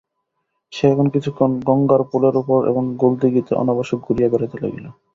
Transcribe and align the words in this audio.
সে 0.73 0.85
এখন 0.89 1.07
কিছুদিন 1.13 1.51
গঙ্গার 1.67 2.01
পোলের 2.09 2.35
উপর 2.37 2.59
এবং 2.71 2.83
গোলদিঘিতে 3.01 3.51
অনাবশ্যক 3.55 3.99
ঘুরিয়া 4.05 4.31
বেড়াইতে 4.31 4.57
লাগিল। 4.63 4.85